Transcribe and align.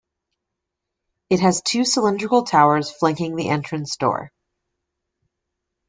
It 1.29 1.41
has 1.41 1.61
two 1.61 1.85
cylindrical 1.85 2.41
towers 2.41 2.89
flanking 2.89 3.35
the 3.35 3.49
entrance 3.49 3.95
door. 3.97 4.31